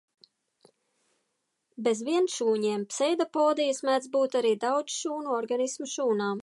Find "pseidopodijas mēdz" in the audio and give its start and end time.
2.93-4.13